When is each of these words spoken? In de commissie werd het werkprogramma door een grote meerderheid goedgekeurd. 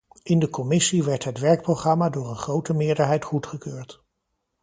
In 0.23 0.39
de 0.39 0.49
commissie 0.49 1.03
werd 1.03 1.23
het 1.23 1.39
werkprogramma 1.39 2.09
door 2.09 2.29
een 2.29 2.37
grote 2.37 2.73
meerderheid 2.73 3.25
goedgekeurd. 3.25 4.03